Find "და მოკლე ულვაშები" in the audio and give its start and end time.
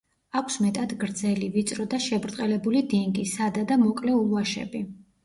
3.73-4.83